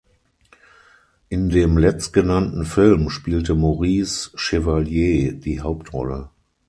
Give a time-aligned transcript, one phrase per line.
[1.29, 6.31] In dem letztgenannten Film spielte Maurice Chevalier die Hauptrolle.